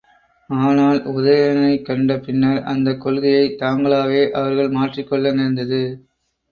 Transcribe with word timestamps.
ஆனால், 0.49 0.99
உதயணனைக் 1.11 1.85
கண்ட 1.85 2.17
பின்னர், 2.19 2.63
அந்தக் 2.65 3.01
கொள்கையைத் 3.01 3.57
தாங்களாகவே 3.61 4.31
அவர்கள் 4.33 4.69
மாற்றிக் 4.71 5.07
கொள்ள 5.07 5.33
நேர்ந்தது. 5.33 5.83